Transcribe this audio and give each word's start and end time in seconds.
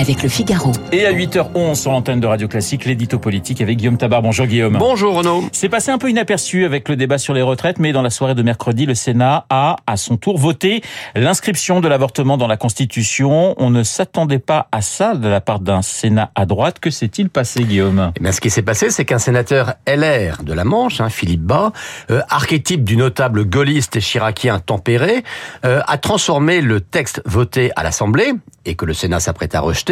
avec 0.00 0.22
le 0.22 0.30
Figaro. 0.30 0.72
Et 0.92 1.04
à 1.04 1.12
8h11 1.12 1.74
sur 1.74 1.92
l'antenne 1.92 2.20
de 2.20 2.26
Radio 2.26 2.48
Classique, 2.48 2.86
l'édito 2.86 3.18
politique 3.18 3.60
avec 3.60 3.76
Guillaume 3.76 3.98
Tabar. 3.98 4.22
Bonjour 4.22 4.46
Guillaume. 4.46 4.78
Bonjour 4.78 5.14
Renaud. 5.14 5.44
C'est 5.52 5.68
passé 5.68 5.90
un 5.90 5.98
peu 5.98 6.08
inaperçu 6.08 6.64
avec 6.64 6.88
le 6.88 6.96
débat 6.96 7.18
sur 7.18 7.34
les 7.34 7.42
retraites, 7.42 7.78
mais 7.78 7.92
dans 7.92 8.00
la 8.00 8.08
soirée 8.08 8.34
de 8.34 8.42
mercredi, 8.42 8.86
le 8.86 8.94
Sénat 8.94 9.44
a, 9.50 9.76
à 9.86 9.96
son 9.98 10.16
tour, 10.16 10.38
voté 10.38 10.80
l'inscription 11.14 11.80
de 11.80 11.88
l'avortement 11.88 12.38
dans 12.38 12.46
la 12.46 12.56
Constitution. 12.56 13.54
On 13.58 13.68
ne 13.68 13.82
s'attendait 13.82 14.38
pas 14.38 14.68
à 14.72 14.80
ça 14.80 15.14
de 15.14 15.28
la 15.28 15.42
part 15.42 15.60
d'un 15.60 15.82
Sénat 15.82 16.30
à 16.34 16.46
droite. 16.46 16.78
Que 16.80 16.90
s'est-il 16.90 17.28
passé, 17.28 17.64
Guillaume? 17.64 18.12
Eh 18.16 18.22
bien, 18.22 18.32
Ce 18.32 18.40
qui 18.40 18.48
s'est 18.48 18.62
passé, 18.62 18.88
c'est 18.88 19.04
qu'un 19.04 19.18
sénateur 19.18 19.74
LR 19.86 20.42
de 20.42 20.54
la 20.54 20.64
Manche, 20.64 21.02
hein, 21.02 21.10
Philippe 21.10 21.42
Bas, 21.42 21.72
euh, 22.10 22.22
archétype 22.30 22.84
du 22.84 22.96
notable 22.96 23.44
gaulliste 23.44 23.96
et 23.96 24.00
chiracien 24.00 24.60
tempéré, 24.60 25.24
euh, 25.66 25.82
a 25.86 25.98
transformé 25.98 26.62
le 26.62 26.80
texte 26.80 27.20
voté 27.26 27.70
à 27.76 27.82
l'Assemblée, 27.82 28.32
et 28.64 28.74
que 28.74 28.84
le 28.84 28.94
Sénat 28.94 29.20
s'apprête 29.20 29.54
à 29.54 29.60
rejeter, 29.60 29.89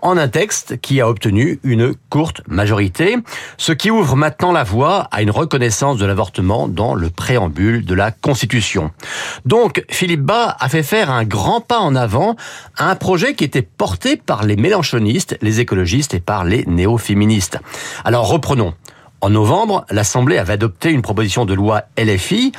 en 0.00 0.16
un 0.16 0.28
texte 0.28 0.80
qui 0.80 1.00
a 1.00 1.08
obtenu 1.08 1.60
une 1.62 1.94
courte 2.10 2.42
majorité, 2.46 3.16
ce 3.56 3.72
qui 3.72 3.90
ouvre 3.90 4.16
maintenant 4.16 4.52
la 4.52 4.64
voie 4.64 5.08
à 5.10 5.22
une 5.22 5.30
reconnaissance 5.30 5.98
de 5.98 6.06
l'avortement 6.06 6.68
dans 6.68 6.94
le 6.94 7.10
préambule 7.10 7.84
de 7.84 7.94
la 7.94 8.10
Constitution. 8.10 8.90
Donc, 9.44 9.84
Philippe 9.90 10.22
Bas 10.22 10.56
a 10.58 10.68
fait 10.68 10.82
faire 10.82 11.10
un 11.10 11.24
grand 11.24 11.60
pas 11.60 11.78
en 11.78 11.94
avant 11.94 12.36
à 12.76 12.90
un 12.90 12.94
projet 12.94 13.34
qui 13.34 13.44
était 13.44 13.62
porté 13.62 14.16
par 14.16 14.44
les 14.44 14.56
mélanchonistes, 14.56 15.36
les 15.42 15.60
écologistes 15.60 16.14
et 16.14 16.20
par 16.20 16.44
les 16.44 16.64
néo-féministes. 16.66 17.58
Alors, 18.04 18.28
reprenons. 18.28 18.74
En 19.20 19.30
novembre, 19.30 19.84
l'Assemblée 19.90 20.38
avait 20.38 20.52
adopté 20.52 20.90
une 20.90 21.02
proposition 21.02 21.44
de 21.44 21.52
loi 21.52 21.82
LFI 21.98 22.52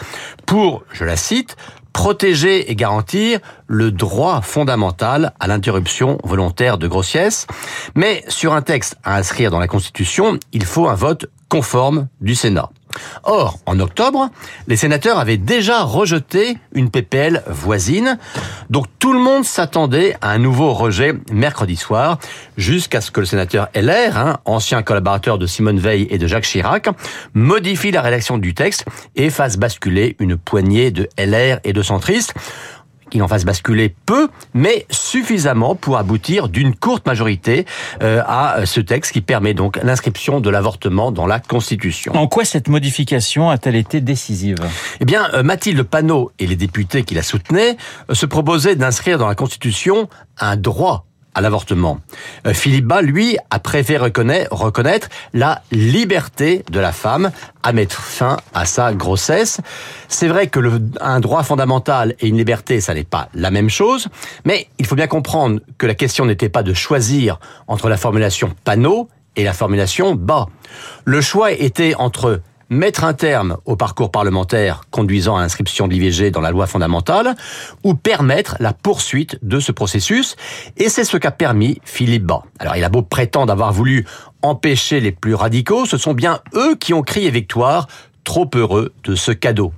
pour, 0.45 0.83
je 0.91 1.05
la 1.05 1.15
cite, 1.15 1.55
protéger 1.99 2.71
et 2.71 2.75
garantir 2.77 3.41
le 3.67 3.91
droit 3.91 4.39
fondamental 4.39 5.33
à 5.37 5.47
l'interruption 5.47 6.17
volontaire 6.23 6.77
de 6.77 6.87
grossesse. 6.87 7.45
Mais 7.93 8.23
sur 8.29 8.53
un 8.53 8.61
texte 8.61 8.95
à 9.03 9.17
inscrire 9.17 9.51
dans 9.51 9.59
la 9.59 9.67
Constitution, 9.67 10.39
il 10.53 10.63
faut 10.63 10.87
un 10.87 10.95
vote 10.95 11.25
conforme 11.49 12.07
du 12.21 12.35
Sénat. 12.35 12.69
Or, 13.23 13.59
en 13.65 13.79
octobre, 13.79 14.29
les 14.67 14.75
sénateurs 14.75 15.19
avaient 15.19 15.37
déjà 15.37 15.83
rejeté 15.83 16.57
une 16.73 16.89
PPL 16.89 17.43
voisine, 17.47 18.17
donc 18.69 18.85
tout 18.97 19.13
le 19.13 19.19
monde 19.19 19.45
s'attendait 19.45 20.15
à 20.21 20.31
un 20.31 20.39
nouveau 20.39 20.73
rejet 20.73 21.13
mercredi 21.31 21.75
soir, 21.75 22.17
jusqu'à 22.57 23.01
ce 23.01 23.11
que 23.11 23.19
le 23.19 23.25
sénateur 23.25 23.69
LR, 23.75 24.17
hein, 24.17 24.37
ancien 24.45 24.81
collaborateur 24.81 25.37
de 25.37 25.45
Simone 25.45 25.79
Veil 25.79 26.07
et 26.09 26.17
de 26.17 26.25
Jacques 26.25 26.45
Chirac, 26.45 26.89
modifie 27.33 27.91
la 27.91 28.01
rédaction 28.01 28.37
du 28.37 28.53
texte 28.53 28.85
et 29.15 29.29
fasse 29.29 29.57
basculer 29.57 30.15
une 30.19 30.35
poignée 30.35 30.91
de 30.91 31.07
LR 31.17 31.59
et 31.63 31.73
de 31.73 31.83
centristes 31.83 32.33
qu'il 33.09 33.23
en 33.23 33.27
fasse 33.27 33.45
basculer 33.45 33.93
peu, 34.05 34.29
mais 34.53 34.85
suffisamment 34.89 35.75
pour 35.75 35.97
aboutir 35.97 36.49
d'une 36.49 36.75
courte 36.75 37.05
majorité 37.05 37.65
euh, 38.01 38.21
à 38.25 38.65
ce 38.65 38.79
texte 38.79 39.11
qui 39.11 39.21
permet 39.21 39.53
donc 39.53 39.79
l'inscription 39.83 40.39
de 40.39 40.49
l'avortement 40.49 41.11
dans 41.11 41.27
la 41.27 41.39
Constitution. 41.39 42.15
En 42.15 42.27
quoi 42.27 42.45
cette 42.45 42.67
modification 42.67 43.49
a-t-elle 43.49 43.75
été 43.75 44.01
décisive? 44.01 44.57
Eh 44.99 45.05
bien, 45.05 45.29
euh, 45.33 45.43
Mathilde 45.43 45.83
Panot 45.83 46.31
et 46.39 46.47
les 46.47 46.55
députés 46.55 47.03
qui 47.03 47.15
la 47.15 47.23
soutenaient 47.23 47.77
euh, 48.09 48.13
se 48.13 48.25
proposaient 48.25 48.75
d'inscrire 48.75 49.17
dans 49.17 49.27
la 49.27 49.35
Constitution 49.35 50.09
un 50.39 50.55
droit 50.55 51.05
à 51.39 51.41
l'avortement. 51.41 51.99
Euh, 52.45 52.53
Philippe 52.53 52.85
Bas, 52.85 53.01
lui, 53.01 53.37
a 53.49 53.59
préféré 53.59 54.11
reconnaître 54.51 55.07
la 55.33 55.61
liberté 55.71 56.65
de 56.69 56.81
la 56.81 56.91
femme 56.91 57.31
à 57.63 57.71
mettre 57.71 58.01
fin 58.01 58.37
à 58.53 58.65
sa 58.65 58.93
grossesse. 58.93 59.61
C'est 60.09 60.27
vrai 60.27 60.47
que 60.47 60.59
un 60.99 61.21
droit 61.21 61.43
fondamental 61.43 62.13
et 62.19 62.27
une 62.27 62.37
liberté, 62.37 62.81
ça 62.81 62.93
n'est 62.93 63.05
pas 63.05 63.29
la 63.33 63.51
même 63.51 63.69
chose, 63.69 64.09
mais 64.43 64.67
il 64.79 64.85
faut 64.85 64.95
bien 64.95 65.07
comprendre 65.07 65.61
que 65.77 65.87
la 65.87 65.95
question 65.95 66.25
n'était 66.25 66.49
pas 66.49 66.61
de 66.61 66.73
choisir 66.73 67.39
entre 67.67 67.87
la 67.87 67.95
formulation 67.95 68.53
panneau 68.65 69.07
et 69.37 69.45
la 69.45 69.53
formulation 69.53 70.15
bas. 70.15 70.47
Le 71.05 71.21
choix 71.21 71.53
était 71.53 71.95
entre 71.95 72.41
mettre 72.69 73.03
un 73.03 73.13
terme 73.13 73.57
au 73.65 73.75
parcours 73.75 74.11
parlementaire 74.11 74.81
conduisant 74.91 75.37
à 75.37 75.41
l'inscription 75.41 75.87
de 75.87 75.93
l'IVG 75.93 76.31
dans 76.31 76.41
la 76.41 76.51
loi 76.51 76.67
fondamentale 76.67 77.35
ou 77.83 77.95
permettre 77.95 78.55
la 78.59 78.73
poursuite 78.73 79.37
de 79.41 79.59
ce 79.59 79.71
processus. 79.71 80.35
Et 80.77 80.89
c'est 80.89 81.03
ce 81.03 81.17
qu'a 81.17 81.31
permis 81.31 81.79
Philippe 81.83 82.25
Bas. 82.25 82.43
Alors 82.59 82.75
il 82.75 82.83
a 82.83 82.89
beau 82.89 83.01
prétendre 83.01 83.51
avoir 83.51 83.73
voulu 83.73 84.05
empêcher 84.41 84.99
les 84.99 85.11
plus 85.11 85.33
radicaux, 85.33 85.85
ce 85.85 85.97
sont 85.97 86.13
bien 86.13 86.39
eux 86.55 86.75
qui 86.75 86.93
ont 86.93 87.01
crié 87.01 87.29
victoire 87.29 87.87
trop 88.23 88.49
heureux 88.53 88.93
de 89.05 89.15
ce 89.15 89.31
cadeau. 89.31 89.73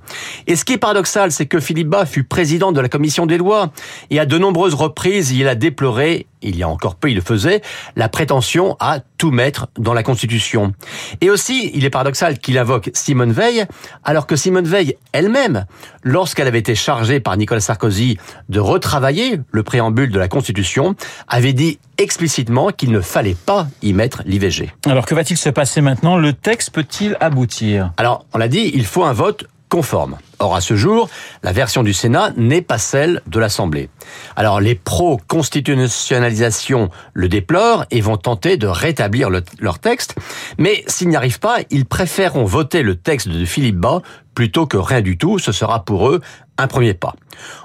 Et 0.46 0.56
ce 0.56 0.64
qui 0.66 0.74
est 0.74 0.78
paradoxal, 0.78 1.32
c'est 1.32 1.46
que 1.46 1.58
Philippe 1.58 1.88
Bas 1.88 2.04
fut 2.04 2.22
président 2.22 2.70
de 2.70 2.80
la 2.80 2.90
commission 2.90 3.24
des 3.24 3.38
lois 3.38 3.72
et 4.10 4.20
à 4.20 4.26
de 4.26 4.36
nombreuses 4.36 4.74
reprises, 4.74 5.32
il 5.32 5.48
a 5.48 5.54
déploré, 5.54 6.26
il 6.42 6.56
y 6.56 6.62
a 6.62 6.68
encore 6.68 6.96
peu 6.96 7.10
il 7.10 7.16
le 7.16 7.20
faisait, 7.20 7.62
la 7.96 8.08
prétention 8.08 8.76
à 8.80 9.00
tout 9.18 9.30
mettre 9.30 9.68
dans 9.78 9.94
la 9.94 10.02
Constitution. 10.02 10.72
Et 11.20 11.30
aussi, 11.30 11.70
il 11.74 11.84
est 11.84 11.90
paradoxal 11.90 12.38
qu'il 12.38 12.58
invoque 12.58 12.90
Simone 12.94 13.32
Veil, 13.32 13.66
alors 14.04 14.26
que 14.26 14.36
Simone 14.36 14.66
Veil 14.66 14.96
elle-même, 15.12 15.66
lorsqu'elle 16.02 16.46
avait 16.46 16.58
été 16.58 16.74
chargée 16.74 17.20
par 17.20 17.36
Nicolas 17.36 17.60
Sarkozy 17.60 18.18
de 18.48 18.60
retravailler 18.60 19.40
le 19.50 19.62
préambule 19.62 20.10
de 20.10 20.18
la 20.18 20.28
Constitution, 20.28 20.94
avait 21.28 21.52
dit 21.52 21.78
explicitement 21.98 22.70
qu'il 22.70 22.90
ne 22.90 23.00
fallait 23.00 23.36
pas 23.36 23.68
y 23.82 23.92
mettre 23.92 24.22
l'IVG. 24.24 24.72
Alors 24.86 25.06
que 25.06 25.14
va-t-il 25.14 25.36
se 25.36 25.50
passer 25.50 25.80
maintenant? 25.80 26.16
Le 26.16 26.32
texte 26.32 26.70
peut-il 26.70 27.16
aboutir? 27.20 27.92
Alors, 27.96 28.26
on 28.32 28.38
l'a 28.38 28.48
dit, 28.48 28.70
il 28.74 28.84
faut 28.84 29.04
un 29.04 29.12
vote 29.12 29.46
conforme. 29.72 30.18
Or, 30.38 30.54
à 30.54 30.60
ce 30.60 30.76
jour, 30.76 31.08
la 31.42 31.52
version 31.52 31.82
du 31.82 31.94
Sénat 31.94 32.32
n'est 32.36 32.60
pas 32.60 32.76
celle 32.76 33.22
de 33.26 33.40
l'Assemblée. 33.40 33.88
Alors, 34.36 34.60
les 34.60 34.74
pro-constitutionnalisation 34.74 36.90
le 37.14 37.30
déplorent 37.30 37.86
et 37.90 38.02
vont 38.02 38.18
tenter 38.18 38.58
de 38.58 38.66
rétablir 38.66 39.30
leur 39.30 39.78
texte, 39.78 40.14
mais 40.58 40.84
s'ils 40.88 41.08
n'y 41.08 41.16
arrivent 41.16 41.40
pas, 41.40 41.60
ils 41.70 41.86
préféreront 41.86 42.44
voter 42.44 42.82
le 42.82 42.96
texte 42.96 43.28
de 43.28 43.46
Philippe 43.46 43.78
Bas 43.78 44.02
plutôt 44.34 44.66
que 44.66 44.76
rien 44.76 45.00
du 45.00 45.16
tout. 45.16 45.38
Ce 45.38 45.52
sera 45.52 45.86
pour 45.86 46.10
eux 46.10 46.20
un 46.58 46.66
premier 46.66 46.92
pas. 46.92 47.14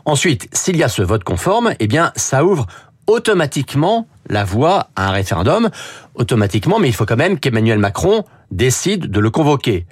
Ensuite, 0.06 0.48
s'il 0.54 0.78
y 0.78 0.84
a 0.84 0.88
ce 0.88 1.02
vote 1.02 1.26
conforme, 1.26 1.74
eh 1.82 1.88
bien, 1.88 2.14
ça 2.16 2.46
ouvre 2.46 2.68
automatiquement 3.08 4.08
la 4.30 4.46
voie 4.46 4.92
à 4.96 5.10
un 5.10 5.12
référendum, 5.12 5.70
automatiquement, 6.16 6.80
mais 6.80 6.88
il 6.88 6.94
faut 6.94 7.06
quand 7.06 7.18
même 7.18 7.38
qu'Emmanuel 7.38 7.80
Macron 7.80 8.24
décide 8.50 9.12
de 9.12 9.20
le 9.20 9.30
convoquer. 9.30 9.86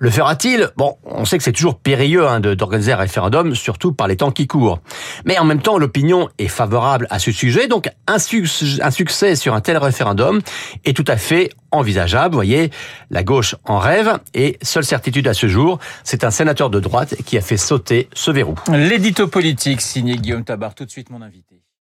Le 0.00 0.10
fera-t-il? 0.10 0.70
Bon, 0.76 0.96
on 1.04 1.24
sait 1.24 1.38
que 1.38 1.44
c'est 1.44 1.52
toujours 1.52 1.78
périlleux 1.78 2.26
hein, 2.26 2.38
d'organiser 2.38 2.92
un 2.92 2.96
référendum, 2.96 3.56
surtout 3.56 3.92
par 3.92 4.06
les 4.06 4.16
temps 4.16 4.30
qui 4.30 4.46
courent. 4.46 4.80
Mais 5.24 5.38
en 5.38 5.44
même 5.44 5.60
temps, 5.60 5.76
l'opinion 5.76 6.28
est 6.38 6.46
favorable 6.46 7.08
à 7.10 7.18
ce 7.18 7.32
sujet, 7.32 7.66
donc 7.66 7.88
un, 8.06 8.18
succès 8.18 9.34
sur 9.34 9.54
un 9.54 9.60
tel 9.60 9.76
référendum 9.76 10.40
est 10.84 10.96
tout 10.96 11.04
à 11.08 11.16
fait 11.16 11.50
envisageable. 11.72 12.34
Vous 12.34 12.38
voyez, 12.38 12.70
la 13.10 13.24
gauche 13.24 13.56
en 13.64 13.78
rêve, 13.78 14.18
et 14.34 14.56
seule 14.62 14.84
certitude 14.84 15.26
à 15.26 15.34
ce 15.34 15.48
jour, 15.48 15.80
c'est 16.04 16.22
un 16.22 16.30
sénateur 16.30 16.70
de 16.70 16.78
droite 16.78 17.16
qui 17.26 17.36
a 17.36 17.40
fait 17.40 17.56
sauter 17.56 18.08
ce 18.14 18.30
verrou. 18.30 18.54
L'édito 18.72 19.26
politique 19.26 19.80
signé 19.80 20.16
Guillaume 20.16 20.44
Tabar, 20.44 20.76
tout 20.76 20.84
de 20.84 20.90
suite 20.90 21.10
mon 21.10 21.22
invité. 21.22 21.62